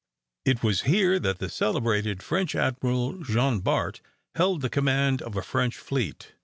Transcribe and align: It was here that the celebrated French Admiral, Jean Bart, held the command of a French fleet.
It 0.45 0.63
was 0.63 0.81
here 0.89 1.19
that 1.19 1.37
the 1.37 1.47
celebrated 1.47 2.23
French 2.23 2.55
Admiral, 2.55 3.21
Jean 3.23 3.59
Bart, 3.59 4.01
held 4.33 4.61
the 4.61 4.67
command 4.71 5.21
of 5.21 5.35
a 5.37 5.43
French 5.43 5.77
fleet. 5.77 6.33